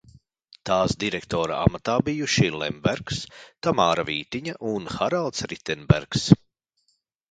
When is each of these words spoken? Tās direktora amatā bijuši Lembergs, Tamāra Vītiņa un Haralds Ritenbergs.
Tās 0.69 0.95
direktora 1.03 1.59
amatā 1.65 1.99
bijuši 2.09 2.49
Lembergs, 2.57 3.23
Tamāra 3.63 4.09
Vītiņa 4.11 4.59
un 4.75 4.93
Haralds 4.99 5.51
Ritenbergs. 5.57 6.31